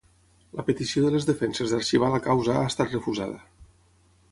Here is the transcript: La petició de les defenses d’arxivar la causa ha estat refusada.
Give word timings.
La 0.59 0.63
petició 0.69 1.03
de 1.03 1.11
les 1.15 1.27
defenses 1.27 1.75
d’arxivar 1.75 2.11
la 2.15 2.23
causa 2.29 2.57
ha 2.63 2.67
estat 2.73 2.99
refusada. 2.99 3.41